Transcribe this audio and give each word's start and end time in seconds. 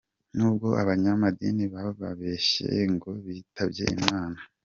Nubwo 0.35 0.67
abanyamadini 0.81 1.63
bababeshya 1.73 2.65
ngo 2.93 3.09
bitabye 3.25 3.83
imana. 3.97 4.39